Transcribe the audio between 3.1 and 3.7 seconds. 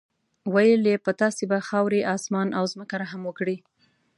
وکړي.